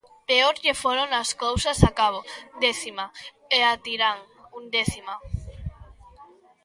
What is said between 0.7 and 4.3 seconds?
foron as cousas a Cabo, décima, e a Tirán,